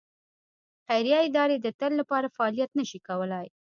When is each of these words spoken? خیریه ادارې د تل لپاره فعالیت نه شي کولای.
خیریه 0.85 1.17
ادارې 1.27 1.57
د 1.61 1.67
تل 1.79 1.91
لپاره 2.01 2.33
فعالیت 2.35 2.71
نه 2.79 2.85
شي 2.89 2.99
کولای. 3.07 3.47